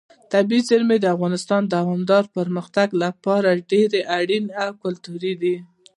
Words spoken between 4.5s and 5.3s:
او ګټور